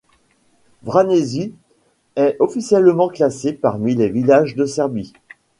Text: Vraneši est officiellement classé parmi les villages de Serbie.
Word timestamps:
Vraneši 0.81 1.53
est 2.15 2.35
officiellement 2.39 3.07
classé 3.07 3.53
parmi 3.53 3.93
les 3.93 4.09
villages 4.09 4.55
de 4.55 4.65
Serbie. 4.65 5.13